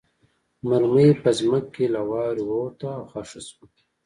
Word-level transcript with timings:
مرمۍ 0.67 1.09
په 1.21 1.29
ځمکه 1.39 1.69
کې 1.73 1.85
له 1.93 2.01
واورې 2.09 2.43
ووته 2.45 2.87
او 2.97 3.03
خښه 3.11 3.41
شوه 3.47 3.65